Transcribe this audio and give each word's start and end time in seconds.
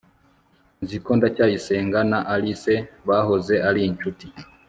nzi 0.83 0.97
ko 1.05 1.11
ndacyayisenga 1.17 1.99
na 2.11 2.19
alice 2.33 2.75
bahoze 3.07 3.55
ari 3.69 3.81
inshuti 3.89 4.25